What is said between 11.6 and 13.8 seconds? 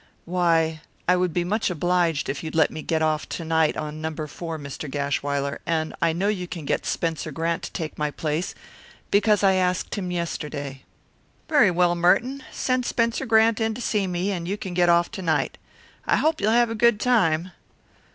well, Merton. Send Spencer Grant in